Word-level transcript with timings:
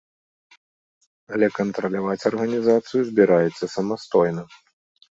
Але 1.35 1.47
кантраляваць 1.59 2.27
арганізацыю 2.33 3.01
збіраецца 3.13 3.73
самастойна. 3.79 4.43